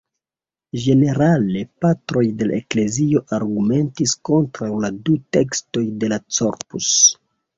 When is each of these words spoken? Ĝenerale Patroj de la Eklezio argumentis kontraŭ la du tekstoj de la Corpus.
Ĝenerale 0.83 1.59
Patroj 1.85 2.23
de 2.39 2.47
la 2.51 2.55
Eklezio 2.61 3.21
argumentis 3.39 4.15
kontraŭ 4.31 4.69
la 4.85 4.91
du 5.09 5.17
tekstoj 5.37 5.83
de 6.05 6.11
la 6.15 6.19
Corpus. 6.39 6.91